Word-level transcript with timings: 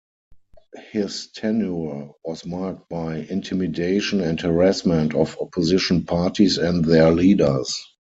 His 0.91 1.27
tenure 1.27 2.09
was 2.25 2.43
marked 2.43 2.89
by 2.89 3.17
intimidation 3.17 4.19
and 4.21 4.41
harassment 4.41 5.13
of 5.13 5.37
opposition 5.39 6.05
parties 6.05 6.57
and 6.57 6.83
their 6.83 7.11
leaders. 7.11 7.79